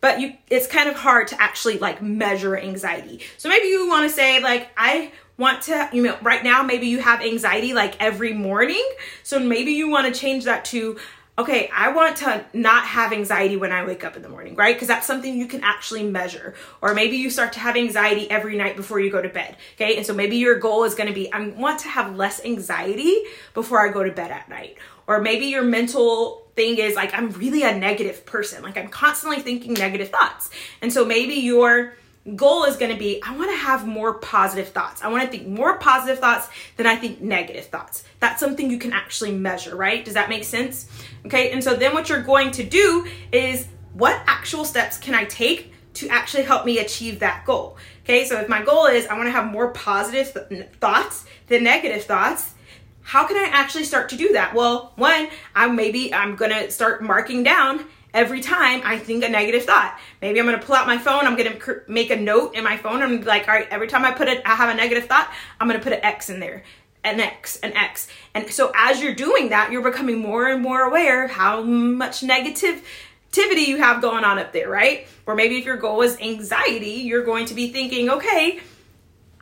but 0.00 0.20
you 0.20 0.34
it's 0.50 0.66
kind 0.66 0.88
of 0.88 0.96
hard 0.96 1.28
to 1.28 1.40
actually 1.40 1.78
like 1.78 2.02
measure 2.02 2.56
anxiety. 2.56 3.20
So 3.36 3.48
maybe 3.48 3.68
you 3.68 3.88
want 3.88 4.10
to 4.10 4.16
say 4.16 4.40
like 4.42 4.68
I 4.76 5.12
want 5.38 5.62
to, 5.62 5.88
you 5.92 6.02
know, 6.02 6.18
right 6.22 6.42
now 6.42 6.64
maybe 6.64 6.88
you 6.88 6.98
have 6.98 7.20
anxiety 7.20 7.72
like 7.72 8.02
every 8.02 8.32
morning. 8.32 8.84
So 9.22 9.38
maybe 9.38 9.70
you 9.70 9.88
want 9.88 10.12
to 10.12 10.20
change 10.20 10.42
that 10.42 10.64
to 10.66 10.98
okay, 11.38 11.68
I 11.74 11.92
want 11.92 12.16
to 12.18 12.44
not 12.54 12.84
have 12.84 13.12
anxiety 13.12 13.56
when 13.56 13.70
I 13.70 13.84
wake 13.84 14.04
up 14.04 14.16
in 14.16 14.22
the 14.22 14.28
morning, 14.28 14.54
right? 14.54 14.74
Because 14.74 14.88
that's 14.88 15.06
something 15.06 15.36
you 15.36 15.46
can 15.46 15.62
actually 15.62 16.02
measure. 16.04 16.54
Or 16.80 16.94
maybe 16.94 17.16
you 17.16 17.28
start 17.28 17.52
to 17.54 17.60
have 17.60 17.76
anxiety 17.76 18.30
every 18.30 18.56
night 18.56 18.76
before 18.76 19.00
you 19.00 19.10
go 19.10 19.20
to 19.20 19.28
bed, 19.28 19.56
okay? 19.74 19.96
And 19.96 20.06
so 20.06 20.14
maybe 20.14 20.36
your 20.36 20.58
goal 20.58 20.84
is 20.84 20.94
going 20.94 21.08
to 21.08 21.14
be 21.14 21.30
I 21.32 21.46
want 21.48 21.80
to 21.80 21.88
have 21.88 22.16
less 22.16 22.42
anxiety 22.44 23.22
before 23.52 23.86
I 23.86 23.92
go 23.92 24.02
to 24.02 24.12
bed 24.12 24.30
at 24.30 24.48
night. 24.48 24.78
Or 25.06 25.20
maybe 25.20 25.46
your 25.46 25.62
mental 25.62 26.46
thing 26.56 26.78
is 26.78 26.94
like 26.94 27.12
I'm 27.14 27.30
really 27.32 27.62
a 27.62 27.76
negative 27.76 28.24
person. 28.24 28.62
Like 28.62 28.78
I'm 28.78 28.88
constantly 28.88 29.40
thinking 29.40 29.74
negative 29.74 30.08
thoughts. 30.08 30.50
And 30.80 30.92
so 30.92 31.04
maybe 31.04 31.34
your 31.34 31.94
goal 32.34 32.64
is 32.64 32.76
going 32.76 32.90
to 32.90 32.98
be 32.98 33.22
I 33.22 33.36
want 33.36 33.50
to 33.50 33.56
have 33.56 33.86
more 33.86 34.14
positive 34.14 34.68
thoughts. 34.70 35.02
I 35.02 35.08
want 35.08 35.22
to 35.24 35.30
think 35.30 35.46
more 35.46 35.78
positive 35.78 36.18
thoughts 36.18 36.48
than 36.76 36.86
I 36.86 36.96
think 36.96 37.20
negative 37.20 37.66
thoughts. 37.66 38.04
That's 38.18 38.40
something 38.40 38.70
you 38.70 38.78
can 38.78 38.92
actually 38.92 39.32
measure, 39.32 39.76
right? 39.76 40.04
Does 40.04 40.14
that 40.14 40.28
make 40.28 40.44
sense? 40.44 40.88
Okay, 41.26 41.52
and 41.52 41.62
so 41.62 41.74
then 41.74 41.94
what 41.94 42.08
you're 42.08 42.22
going 42.22 42.50
to 42.52 42.64
do 42.64 43.06
is 43.30 43.68
what 43.92 44.20
actual 44.26 44.64
steps 44.64 44.98
can 44.98 45.14
I 45.14 45.24
take 45.24 45.72
to 45.94 46.08
actually 46.08 46.42
help 46.42 46.66
me 46.66 46.78
achieve 46.78 47.20
that 47.20 47.44
goal? 47.46 47.76
Okay, 48.02 48.24
so 48.24 48.40
if 48.40 48.48
my 48.48 48.62
goal 48.62 48.86
is 48.86 49.06
I 49.06 49.14
want 49.14 49.28
to 49.28 49.32
have 49.32 49.50
more 49.50 49.70
positive 49.70 50.32
th- 50.48 50.68
thoughts 50.80 51.26
than 51.46 51.62
negative 51.64 52.04
thoughts, 52.04 52.54
how 53.02 53.24
can 53.26 53.36
I 53.36 53.48
actually 53.52 53.84
start 53.84 54.08
to 54.08 54.16
do 54.16 54.32
that? 54.32 54.52
Well, 54.52 54.92
one, 54.96 55.28
I'm 55.54 55.76
maybe 55.76 56.12
I'm 56.12 56.34
gonna 56.34 56.70
start 56.72 57.02
marking 57.02 57.44
down 57.44 57.86
every 58.16 58.40
time 58.40 58.80
I 58.82 58.98
think 58.98 59.22
a 59.22 59.28
negative 59.28 59.64
thought. 59.64 59.96
Maybe 60.22 60.40
I'm 60.40 60.46
gonna 60.46 60.58
pull 60.58 60.74
out 60.74 60.86
my 60.86 60.98
phone. 60.98 61.26
I'm 61.26 61.36
gonna 61.36 61.56
cr- 61.56 61.84
make 61.86 62.10
a 62.10 62.16
note 62.16 62.54
in 62.56 62.64
my 62.64 62.76
phone. 62.78 63.02
I'm 63.02 63.20
like, 63.22 63.46
all 63.46 63.54
right, 63.54 63.68
every 63.70 63.86
time 63.86 64.04
I 64.04 64.12
put 64.12 64.26
it, 64.26 64.42
I 64.44 64.56
have 64.56 64.70
a 64.70 64.74
negative 64.74 65.06
thought. 65.06 65.30
I'm 65.60 65.68
gonna 65.68 65.80
put 65.80 65.92
an 65.92 66.02
X 66.02 66.30
in 66.30 66.40
there, 66.40 66.64
an 67.04 67.20
X, 67.20 67.58
an 67.60 67.74
X. 67.74 68.08
And 68.34 68.50
so 68.50 68.72
as 68.74 69.02
you're 69.02 69.14
doing 69.14 69.50
that, 69.50 69.70
you're 69.70 69.82
becoming 69.82 70.18
more 70.18 70.48
and 70.48 70.62
more 70.62 70.80
aware 70.80 71.28
how 71.28 71.62
much 71.62 72.22
negative 72.22 72.82
activity 73.28 73.62
you 73.62 73.76
have 73.76 74.00
going 74.00 74.24
on 74.24 74.38
up 74.38 74.52
there, 74.52 74.70
right? 74.70 75.06
Or 75.26 75.34
maybe 75.34 75.58
if 75.58 75.66
your 75.66 75.76
goal 75.76 76.00
is 76.00 76.18
anxiety, 76.18 77.02
you're 77.02 77.24
going 77.24 77.44
to 77.46 77.54
be 77.54 77.70
thinking, 77.70 78.08
okay, 78.08 78.60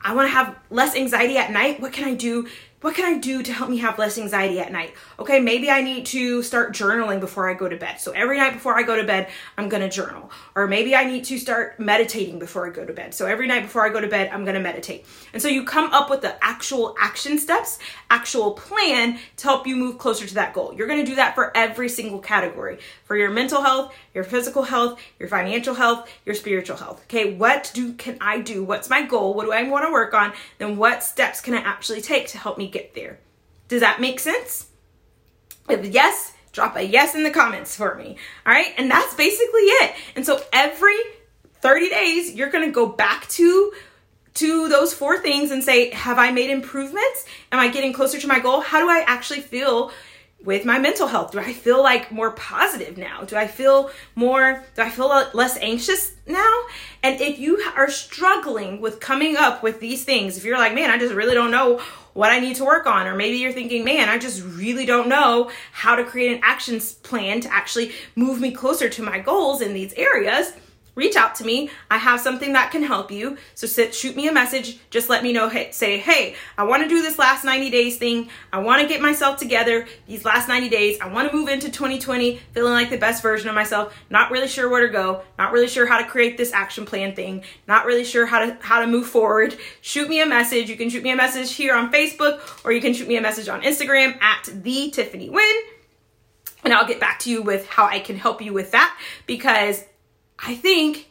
I 0.03 0.13
want 0.13 0.27
to 0.27 0.33
have 0.33 0.55
less 0.69 0.95
anxiety 0.95 1.37
at 1.37 1.51
night. 1.51 1.79
What 1.79 1.93
can 1.93 2.03
I 2.03 2.13
do 2.13 2.47
what 2.81 2.93
can 2.93 3.05
I 3.05 3.17
do 3.17 3.41
to 3.41 3.53
help 3.53 3.69
me 3.69 3.77
have 3.77 3.97
less 3.97 4.17
anxiety 4.17 4.59
at 4.59 4.71
night? 4.71 4.93
Okay, 5.17 5.39
maybe 5.39 5.71
I 5.71 5.81
need 5.81 6.05
to 6.07 6.43
start 6.43 6.73
journaling 6.73 7.19
before 7.19 7.49
I 7.49 7.53
go 7.53 7.67
to 7.67 7.75
bed. 7.77 7.99
So 7.99 8.11
every 8.11 8.37
night 8.37 8.53
before 8.53 8.77
I 8.77 8.83
go 8.83 8.95
to 8.95 9.03
bed, 9.03 9.29
I'm 9.57 9.69
gonna 9.69 9.89
journal. 9.89 10.29
Or 10.55 10.67
maybe 10.67 10.95
I 10.95 11.05
need 11.05 11.23
to 11.25 11.39
start 11.39 11.79
meditating 11.79 12.37
before 12.37 12.67
I 12.67 12.69
go 12.69 12.85
to 12.85 12.93
bed. 12.93 13.15
So 13.15 13.25
every 13.25 13.47
night 13.47 13.63
before 13.63 13.85
I 13.85 13.89
go 13.89 14.01
to 14.01 14.07
bed, 14.07 14.29
I'm 14.31 14.45
gonna 14.45 14.59
meditate. 14.59 15.05
And 15.33 15.41
so 15.41 15.47
you 15.47 15.63
come 15.63 15.91
up 15.93 16.09
with 16.09 16.21
the 16.21 16.35
actual 16.43 16.95
action 17.01 17.39
steps, 17.39 17.79
actual 18.11 18.51
plan 18.51 19.19
to 19.37 19.47
help 19.47 19.65
you 19.65 19.75
move 19.75 19.97
closer 19.97 20.27
to 20.27 20.33
that 20.35 20.53
goal. 20.53 20.73
You're 20.75 20.87
gonna 20.87 21.05
do 21.05 21.15
that 21.15 21.33
for 21.33 21.55
every 21.57 21.89
single 21.89 22.19
category 22.19 22.77
for 23.05 23.15
your 23.15 23.31
mental 23.31 23.61
health, 23.61 23.95
your 24.13 24.23
physical 24.23 24.63
health, 24.63 24.99
your 25.17 25.29
financial 25.29 25.73
health, 25.73 26.09
your 26.25 26.35
spiritual 26.35 26.77
health. 26.77 27.01
Okay, 27.05 27.33
what 27.33 27.71
do 27.73 27.93
can 27.93 28.17
I 28.21 28.41
do? 28.41 28.63
What's 28.63 28.89
my 28.89 29.01
goal? 29.01 29.33
What 29.33 29.45
do 29.45 29.53
I 29.53 29.63
want 29.63 29.85
to 29.85 29.91
work 29.91 30.13
on? 30.13 30.33
Then 30.59 30.77
what 30.77 31.03
steps 31.03 31.41
can 31.41 31.53
I 31.53 31.59
actually 31.59 32.01
take 32.01 32.27
to 32.27 32.37
help 32.37 32.57
me 32.57 32.64
get 32.67 32.93
there. 32.95 33.19
Does 33.67 33.81
that 33.81 34.01
make 34.01 34.19
sense? 34.19 34.67
If 35.69 35.85
yes, 35.85 36.33
drop 36.51 36.75
a 36.75 36.83
yes 36.83 37.15
in 37.15 37.23
the 37.23 37.31
comments 37.31 37.75
for 37.75 37.95
me. 37.95 38.17
All 38.45 38.53
right. 38.53 38.73
And 38.77 38.89
that's 38.89 39.13
basically 39.15 39.61
it. 39.61 39.95
And 40.15 40.25
so 40.25 40.41
every 40.53 40.97
30 41.61 41.89
days, 41.89 42.33
you're 42.33 42.49
going 42.49 42.65
to 42.67 42.73
go 42.73 42.87
back 42.87 43.27
to 43.29 43.71
to 44.35 44.67
those 44.67 44.93
four 44.93 45.17
things 45.17 45.51
and 45.51 45.63
say, 45.63 45.91
have 45.91 46.19
I 46.19 46.29
made 46.31 46.49
improvements? 46.49 47.25
Am 47.53 47.59
I 47.59 47.69
getting 47.69 47.93
closer 47.93 48.19
to 48.19 48.27
my 48.27 48.39
goal? 48.39 48.59
How 48.59 48.79
do 48.79 48.89
I 48.89 49.03
actually 49.07 49.39
feel 49.39 49.91
with 50.45 50.63
my 50.63 50.79
mental 50.79 51.07
health? 51.07 51.31
Do 51.31 51.39
I 51.39 51.51
feel 51.51 51.81
like 51.81 52.11
more 52.11 52.31
positive 52.31 52.97
now? 52.97 53.23
Do 53.23 53.35
I 53.35 53.47
feel 53.47 53.89
more, 54.13 54.63
do 54.75 54.81
I 54.81 54.89
feel 54.89 55.07
less 55.33 55.57
anxious 55.57 56.13
now? 56.27 56.61
And 57.03 57.19
if 57.19 57.39
you 57.39 57.57
are 57.75 57.89
struggling 57.89 58.79
with 58.79 58.99
coming 58.99 59.35
up 59.35 59.63
with 59.63 59.79
these 59.79 60.03
things, 60.03 60.37
if 60.37 60.45
you're 60.45 60.57
like, 60.57 60.75
man, 60.75 60.89
I 60.89 60.97
just 60.97 61.13
really 61.13 61.33
don't 61.33 61.51
know 61.51 61.81
what 62.13 62.31
I 62.31 62.39
need 62.39 62.55
to 62.57 62.65
work 62.65 62.85
on. 62.85 63.07
Or 63.07 63.15
maybe 63.15 63.37
you're 63.37 63.51
thinking, 63.51 63.83
man, 63.83 64.07
I 64.07 64.17
just 64.17 64.41
really 64.41 64.85
don't 64.85 65.09
know 65.09 65.51
how 65.71 65.95
to 65.95 66.05
create 66.05 66.35
an 66.37 66.41
action 66.43 66.79
plan 67.03 67.41
to 67.41 67.53
actually 67.53 67.91
move 68.15 68.39
me 68.39 68.51
closer 68.51 68.87
to 68.87 69.03
my 69.03 69.19
goals 69.19 69.61
in 69.61 69.73
these 69.73 69.93
areas 69.93 70.53
reach 70.95 71.15
out 71.15 71.35
to 71.35 71.45
me. 71.45 71.69
I 71.91 71.97
have 71.97 72.19
something 72.19 72.53
that 72.53 72.71
can 72.71 72.81
help 72.81 73.11
you. 73.11 73.37
So 73.53 73.67
sit, 73.67 73.93
shoot 73.93 74.15
me 74.15 74.27
a 74.27 74.33
message. 74.33 74.79
Just 74.89 75.09
let 75.09 75.23
me 75.23 75.33
know. 75.33 75.49
Hey, 75.49 75.71
say, 75.71 75.97
hey, 75.97 76.35
I 76.57 76.63
want 76.63 76.83
to 76.83 76.89
do 76.89 77.01
this 77.01 77.19
last 77.19 77.43
90 77.43 77.69
days 77.69 77.97
thing. 77.97 78.29
I 78.51 78.59
want 78.59 78.81
to 78.81 78.87
get 78.87 79.01
myself 79.01 79.37
together 79.37 79.85
these 80.07 80.25
last 80.25 80.47
90 80.47 80.69
days. 80.69 80.99
I 80.99 81.07
want 81.07 81.29
to 81.29 81.35
move 81.35 81.49
into 81.49 81.69
2020 81.69 82.37
feeling 82.53 82.73
like 82.73 82.89
the 82.89 82.97
best 82.97 83.21
version 83.21 83.49
of 83.49 83.55
myself. 83.55 83.95
Not 84.09 84.31
really 84.31 84.47
sure 84.47 84.69
where 84.69 84.87
to 84.87 84.91
go. 84.91 85.21
Not 85.37 85.51
really 85.51 85.67
sure 85.67 85.85
how 85.85 85.97
to 85.99 86.05
create 86.05 86.37
this 86.37 86.53
action 86.53 86.85
plan 86.85 87.15
thing. 87.15 87.43
Not 87.67 87.85
really 87.85 88.05
sure 88.05 88.25
how 88.25 88.39
to 88.39 88.57
how 88.61 88.79
to 88.79 88.87
move 88.87 89.07
forward. 89.07 89.57
Shoot 89.81 90.09
me 90.09 90.21
a 90.21 90.25
message. 90.25 90.69
You 90.69 90.77
can 90.77 90.89
shoot 90.89 91.03
me 91.03 91.11
a 91.11 91.15
message 91.15 91.53
here 91.53 91.75
on 91.75 91.91
Facebook 91.91 92.41
or 92.63 92.71
you 92.71 92.81
can 92.81 92.93
shoot 92.93 93.07
me 93.07 93.17
a 93.17 93.21
message 93.21 93.49
on 93.49 93.61
Instagram 93.61 94.21
at 94.21 94.49
the 94.51 94.89
Tiffany 94.91 95.29
Win. 95.29 95.55
And 96.63 96.73
I'll 96.73 96.87
get 96.87 96.99
back 96.99 97.19
to 97.19 97.29
you 97.29 97.43
with 97.43 97.67
how 97.67 97.85
I 97.85 97.99
can 97.99 98.17
help 98.17 98.41
you 98.41 98.51
with 98.51 98.71
that 98.71 98.97
because 99.27 99.83
I 100.39 100.55
think 100.55 101.09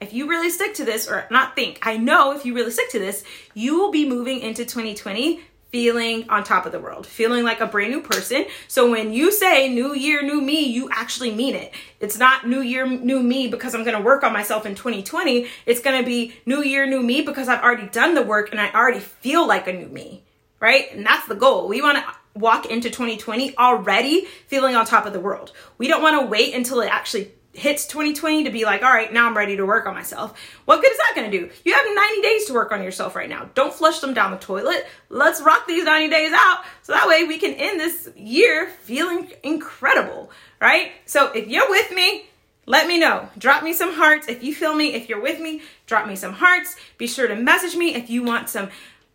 if 0.00 0.12
you 0.12 0.28
really 0.28 0.50
stick 0.50 0.74
to 0.74 0.84
this, 0.84 1.08
or 1.08 1.26
not 1.30 1.54
think, 1.54 1.78
I 1.82 1.96
know 1.96 2.32
if 2.32 2.44
you 2.44 2.54
really 2.54 2.70
stick 2.70 2.90
to 2.90 2.98
this, 2.98 3.24
you 3.54 3.78
will 3.78 3.90
be 3.90 4.08
moving 4.08 4.40
into 4.40 4.64
2020 4.64 5.40
feeling 5.74 6.28
on 6.30 6.44
top 6.44 6.66
of 6.66 6.72
the 6.72 6.78
world, 6.78 7.04
feeling 7.04 7.42
like 7.42 7.60
a 7.60 7.66
brand 7.66 7.90
new 7.90 8.00
person. 8.00 8.46
So 8.68 8.88
when 8.92 9.12
you 9.12 9.32
say 9.32 9.68
new 9.68 9.92
year, 9.92 10.22
new 10.22 10.40
me, 10.40 10.60
you 10.60 10.88
actually 10.92 11.34
mean 11.34 11.56
it. 11.56 11.74
It's 11.98 12.16
not 12.16 12.46
new 12.46 12.60
year, 12.60 12.86
new 12.86 13.20
me 13.20 13.48
because 13.48 13.74
I'm 13.74 13.82
going 13.82 13.96
to 13.96 14.02
work 14.02 14.22
on 14.22 14.32
myself 14.32 14.66
in 14.66 14.76
2020. 14.76 15.48
It's 15.66 15.80
going 15.80 16.00
to 16.00 16.06
be 16.06 16.34
new 16.46 16.62
year, 16.62 16.86
new 16.86 17.02
me 17.02 17.22
because 17.22 17.48
I've 17.48 17.60
already 17.60 17.88
done 17.88 18.14
the 18.14 18.22
work 18.22 18.52
and 18.52 18.60
I 18.60 18.70
already 18.70 19.00
feel 19.00 19.48
like 19.48 19.66
a 19.66 19.72
new 19.72 19.88
me, 19.88 20.22
right? 20.60 20.92
And 20.92 21.04
that's 21.04 21.26
the 21.26 21.34
goal. 21.34 21.66
We 21.66 21.82
want 21.82 21.98
to 21.98 22.04
walk 22.38 22.66
into 22.66 22.88
2020 22.88 23.58
already 23.58 24.26
feeling 24.46 24.76
on 24.76 24.86
top 24.86 25.06
of 25.06 25.12
the 25.12 25.18
world. 25.18 25.50
We 25.76 25.88
don't 25.88 26.02
want 26.02 26.20
to 26.20 26.26
wait 26.26 26.54
until 26.54 26.82
it 26.82 26.88
actually 26.88 27.32
hits 27.54 27.86
2020 27.86 28.44
to 28.44 28.50
be 28.50 28.64
like, 28.64 28.82
all 28.82 28.92
right, 28.92 29.12
now 29.12 29.26
I'm 29.26 29.36
ready 29.36 29.56
to 29.56 29.64
work 29.64 29.86
on 29.86 29.94
myself. 29.94 30.38
What 30.64 30.82
good 30.82 30.90
is 30.90 30.98
that 30.98 31.12
going 31.14 31.30
to 31.30 31.38
do? 31.38 31.50
You 31.64 31.72
have 31.72 31.84
90 31.94 32.22
days 32.22 32.44
to 32.46 32.52
work 32.52 32.72
on 32.72 32.82
yourself 32.82 33.14
right 33.14 33.28
now. 33.28 33.48
Don't 33.54 33.72
flush 33.72 34.00
them 34.00 34.12
down 34.12 34.32
the 34.32 34.36
toilet. 34.38 34.86
Let's 35.08 35.40
rock 35.40 35.66
these 35.66 35.84
90 35.84 36.10
days 36.10 36.32
out 36.34 36.64
so 36.82 36.92
that 36.92 37.08
way 37.08 37.24
we 37.24 37.38
can 37.38 37.54
end 37.54 37.80
this 37.80 38.08
year 38.16 38.68
feeling 38.82 39.30
incredible, 39.42 40.30
right? 40.60 40.92
So 41.06 41.32
if 41.32 41.46
you're 41.46 41.70
with 41.70 41.90
me, 41.92 42.26
let 42.66 42.86
me 42.86 42.98
know. 42.98 43.28
Drop 43.38 43.62
me 43.62 43.72
some 43.72 43.92
hearts. 43.92 44.28
If 44.28 44.42
you 44.42 44.54
feel 44.54 44.74
me, 44.74 44.94
if 44.94 45.08
you're 45.08 45.20
with 45.20 45.40
me, 45.40 45.62
drop 45.86 46.08
me 46.08 46.16
some 46.16 46.32
hearts. 46.32 46.76
Be 46.98 47.06
sure 47.06 47.28
to 47.28 47.36
message 47.36 47.76
me 47.76 47.94
if 47.94 48.10
you 48.10 48.22
want 48.22 48.48
some 48.48 48.70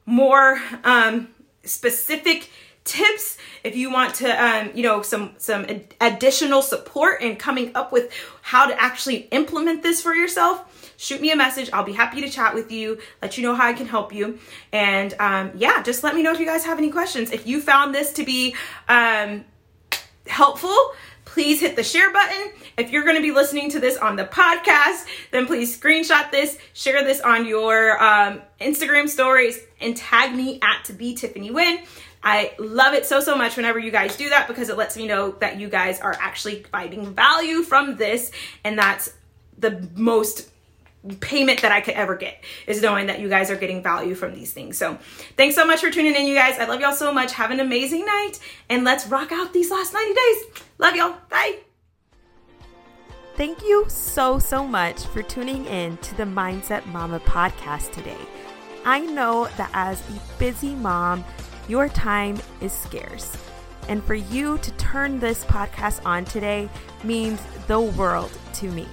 more 0.05 0.62
um, 0.84 1.29
specific 1.63 2.50
tips 2.89 3.38
if 3.63 3.75
you 3.75 3.91
want 3.91 4.15
to 4.15 4.27
um, 4.27 4.72
you 4.74 4.84
know 4.84 5.01
some 5.01 5.34
some 5.38 5.65
additional 6.01 6.62
support 6.62 7.22
in 7.22 7.36
coming 7.36 7.72
up 7.75 7.91
with 7.91 8.12
how 8.41 8.65
to 8.65 8.81
actually 8.81 9.27
implement 9.31 9.84
this 9.84 10.01
for 10.01 10.13
yourself 10.13 10.93
shoot 10.98 11.22
me 11.22 11.31
a 11.31 11.36
message 11.36 11.69
i'll 11.72 11.84
be 11.84 11.93
happy 11.93 12.22
to 12.22 12.29
chat 12.29 12.55
with 12.55 12.72
you 12.72 12.98
let 13.22 13.38
you 13.38 13.43
know 13.43 13.53
how 13.53 13.67
i 13.67 13.74
can 13.74 13.86
help 13.86 14.13
you 14.13 14.39
and 14.74 15.13
um, 15.19 15.51
yeah 15.55 15.81
just 15.84 16.03
let 16.03 16.15
me 16.15 16.24
know 16.24 16.31
if 16.31 16.39
you 16.39 16.46
guys 16.46 16.65
have 16.65 16.77
any 16.77 16.89
questions 16.89 17.31
if 17.31 17.46
you 17.46 17.62
found 17.62 17.93
this 17.93 18.12
to 18.13 18.25
be 18.25 18.55
um, 18.88 19.46
helpful 20.27 20.75
please 21.29 21.62
hit 21.62 21.75
the 21.75 21.84
share 21.84 22.12
button. 22.12 22.51
If 22.77 22.91
you're 22.91 23.03
going 23.03 23.15
to 23.15 23.22
be 23.22 23.31
listening 23.31 23.69
to 23.72 23.79
this 23.79 23.98
on 23.98 24.15
the 24.15 24.25
podcast, 24.25 25.05
then 25.31 25.46
please 25.46 25.77
screenshot 25.77 26.31
this, 26.31 26.58
share 26.74 27.03
this 27.03 27.22
on 27.22 27.46
your 27.46 28.01
um, 28.01 28.41
Instagram 28.60 29.08
stories, 29.08 29.60
and 29.79 29.96
tag 29.96 30.36
me 30.36 30.60
at 30.62 30.86
to 30.86 30.93
be 30.93 31.13
Tiffany 31.13 31.51
Win. 31.51 31.79
I 32.24 32.54
love 32.60 32.94
it 32.94 33.06
so, 33.06 33.20
so 33.22 33.38
much 33.38 33.56
whenever 33.56 33.80
you 33.80 33.92
guys 33.92 34.18
do 34.18 34.30
that 34.30 34.48
because 34.48 34.70
it 34.70 34.78
lets 34.78 34.98
me 34.98 35.08
know 35.08 35.32
that 35.40 35.60
you 35.60 35.70
guys 35.70 36.00
are 36.02 36.16
actually 36.20 36.64
finding 36.64 37.14
value 37.14 37.64
from 37.64 37.96
this. 37.96 38.32
And 38.64 38.78
that's 38.78 39.14
the 39.58 39.88
most 39.96 40.50
payment 41.22 41.62
that 41.62 41.72
I 41.72 41.80
could 41.80 41.94
ever 41.94 42.16
get 42.16 42.44
is 42.68 42.82
knowing 42.82 43.08
that 43.08 43.20
you 43.20 43.30
guys 43.30 43.50
are 43.50 43.56
getting 43.56 43.82
value 43.82 44.16
from 44.16 44.34
these 44.34 44.52
things. 44.52 44.78
So 44.78 44.98
thanks 45.38 45.56
so 45.56 45.66
much 45.66 45.80
for 45.80 45.90
tuning 45.90 46.16
in, 46.16 46.26
you 46.26 46.36
guys. 46.36 46.60
I 46.60 46.66
love 46.66 46.82
y'all 46.82 46.94
so 46.94 47.14
much. 47.14 47.34
Have 47.34 47.52
an 47.52 47.62
amazing 47.62 48.06
night 48.06 48.40
and 48.70 48.84
let's 48.84 49.08
rock 49.08 49.32
out 49.32 49.54
these 49.54 49.72
last 49.72 49.94
90 49.94 50.14
days. 50.14 50.66
Love 50.78 50.96
y'all. 50.96 51.16
Bye. 51.30 51.60
Thank 53.38 53.64
you 53.64 53.86
so, 53.88 54.38
so 54.38 54.68
much 54.68 55.06
for 55.06 55.24
tuning 55.24 55.66
in 55.68 55.96
to 55.98 56.18
the 56.18 56.24
Mindset 56.24 56.86
Mama 56.88 57.22
podcast 57.22 57.94
today. 57.94 58.18
I 58.84 59.00
know 59.00 59.48
that 59.56 59.70
as 59.74 60.02
a 60.10 60.38
busy 60.38 60.76
mom, 60.76 61.24
your 61.70 61.88
time 61.88 62.38
is 62.60 62.74
scarce. 62.74 63.38
And 63.88 64.04
for 64.04 64.16
you 64.16 64.58
to 64.58 64.72
turn 64.72 65.20
this 65.20 65.46
podcast 65.46 66.06
on 66.06 66.26
today 66.26 66.68
means 67.04 67.42
the 67.68 67.80
world 67.80 68.32
to 68.56 68.70
me. 68.72 68.88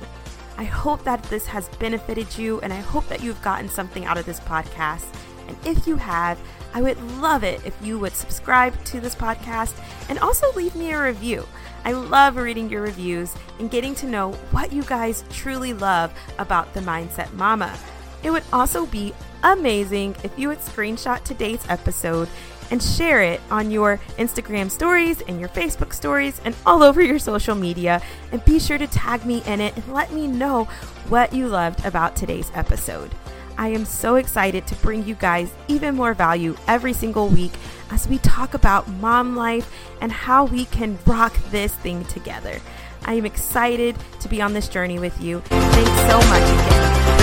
I 0.59 0.64
hope 0.64 1.02
that 1.04 1.23
this 1.25 1.47
has 1.47 1.68
benefited 1.80 2.38
you, 2.38 2.61
and 2.61 2.73
I 2.73 2.80
hope 2.80 3.09
that 3.09 3.23
you've 3.23 3.42
gotten 3.42 3.68
something 3.68 4.04
out 4.04 4.16
of 4.18 4.26
this 4.26 4.40
podcast. 4.40 5.06
And 5.49 5.56
if 5.64 5.87
you 5.87 5.97
have, 5.97 6.38
I 6.75 6.83
would 6.83 7.00
love 7.18 7.45
it 7.45 7.64
if 7.64 7.75
you 7.83 7.99
would 7.99 8.12
subscribe 8.12 8.83
to 8.85 9.00
this 9.00 9.14
podcast 9.14 9.75
and 10.09 10.18
also 10.18 10.52
leave 10.52 10.75
me 10.75 10.92
a 10.92 11.02
review. 11.02 11.47
I 11.85 11.92
love 11.92 12.37
reading 12.37 12.68
your 12.68 12.83
reviews 12.83 13.35
and 13.59 13.71
getting 13.71 13.95
to 13.97 14.06
know 14.06 14.33
what 14.50 14.73
you 14.73 14.83
guys 14.83 15.25
truly 15.30 15.73
love 15.73 16.12
about 16.38 16.75
the 16.75 16.80
Mindset 16.80 17.33
Mama. 17.35 17.78
It 18.23 18.30
would 18.30 18.45
also 18.52 18.87
be 18.87 19.14
amazing 19.42 20.16
if 20.25 20.37
you 20.38 20.49
would 20.49 20.59
screenshot 20.59 21.23
today's 21.23 21.64
episode 21.68 22.28
and 22.70 22.82
share 22.82 23.23
it 23.23 23.40
on 23.50 23.70
your 23.70 23.99
Instagram 24.18 24.70
stories 24.70 25.20
and 25.23 25.40
your 25.40 25.49
Facebook 25.50 25.92
stories 25.92 26.40
and 26.44 26.54
all 26.64 26.82
over 26.82 27.02
your 27.02 27.18
social 27.18 27.54
media. 27.54 28.02
And 28.32 28.44
be 28.44 28.58
sure 28.58 28.78
to 28.78 28.87
tag 28.87 29.25
me 29.25 29.42
in 29.46 29.61
it 29.61 29.76
and 29.76 29.92
let 29.92 30.12
me 30.12 30.26
know 30.26 30.64
what 31.08 31.32
you 31.32 31.49
loved 31.49 31.85
about 31.85 32.16
today's 32.16 32.50
episode. 32.54 33.11
I 33.58 33.68
am 33.68 33.85
so 33.85 34.16
excited 34.16 34.66
to 34.66 34.75
bring 34.76 35.06
you 35.06 35.14
guys 35.14 35.52
even 35.68 35.94
more 35.94 36.14
value 36.14 36.56
every 36.66 36.92
single 36.92 37.28
week 37.28 37.52
as 37.90 38.06
we 38.06 38.18
talk 38.18 38.54
about 38.54 38.88
mom 38.88 39.37
life 39.37 39.73
and 40.00 40.12
how 40.12 40.44
we 40.44 40.66
can 40.66 40.99
rock 41.06 41.37
this 41.50 41.75
thing 41.76 42.04
together. 42.04 42.61
I 43.04 43.14
am 43.14 43.25
excited 43.25 43.96
to 44.20 44.28
be 44.28 44.42
on 44.42 44.52
this 44.52 44.68
journey 44.68 44.99
with 44.99 45.20
you. 45.20 45.40
Thanks 45.40 46.12
so 46.12 46.18
much 46.28 46.42
again 46.42 47.15